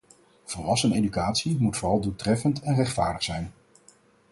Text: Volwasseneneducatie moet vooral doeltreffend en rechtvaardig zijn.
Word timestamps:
Volwasseneneducatie 0.45 1.57
moet 1.59 1.77
vooral 1.77 1.99
doeltreffend 2.01 2.61
en 2.61 2.75
rechtvaardig 2.75 3.23
zijn. 3.23 3.51